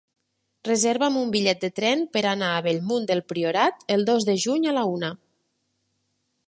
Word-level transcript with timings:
Reserva'm 0.67 1.19
un 1.19 1.33
bitllet 1.35 1.59
de 1.65 1.69
tren 1.79 2.01
per 2.17 2.23
anar 2.31 2.49
a 2.55 2.65
Bellmunt 2.69 3.07
del 3.13 3.23
Priorat 3.33 3.85
el 3.97 4.09
dos 4.11 4.27
de 4.31 4.37
juny 4.47 4.67
a 4.73 4.77
la 4.79 4.87
una. 4.95 5.13